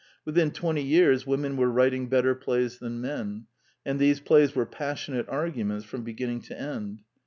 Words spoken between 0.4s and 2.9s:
twenty years women were writing better plays